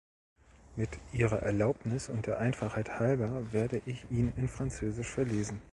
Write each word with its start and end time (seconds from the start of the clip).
Mit 0.77 0.89
Ihrer 1.13 1.43
Erlaubnis 1.43 2.09
und 2.09 2.25
der 2.25 2.39
Einfachheit 2.39 2.97
halber 2.99 3.53
werde 3.53 3.83
ich 3.85 4.09
ihn 4.09 4.33
in 4.35 4.47
Französisch 4.47 5.09
verlesen. 5.11 5.61